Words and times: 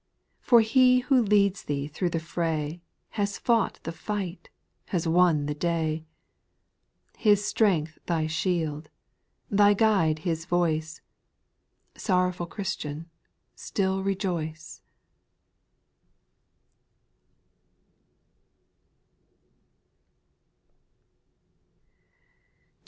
For 0.39 0.61
He 0.61 1.01
who 1.01 1.21
leads 1.21 1.61
thee 1.65 1.85
through 1.87 2.09
the 2.09 2.19
fray, 2.19 2.81
lias 3.15 3.37
fought 3.37 3.79
the 3.83 3.91
fight— 3.91 4.49
has 4.87 5.07
won 5.07 5.45
the 5.45 5.53
day; 5.53 6.05
His 7.19 7.45
strength 7.45 7.99
thy 8.07 8.25
shield, 8.25 8.89
thy 9.51 9.75
guide 9.75 10.17
His 10.25 10.47
voice^ 10.47 11.01
Sorrowful 11.95 12.47
Christian, 12.47 13.11
still 13.53 14.01
rejoice. 14.01 14.81